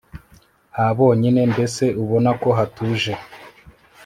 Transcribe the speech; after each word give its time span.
habonyine 0.77 1.41
mbese 1.51 1.83
ubona 2.01 2.29
ko 2.41 2.49
hatuje 2.57 3.13